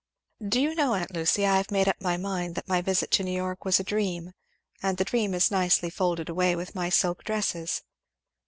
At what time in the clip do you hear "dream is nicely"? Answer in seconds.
5.05-5.91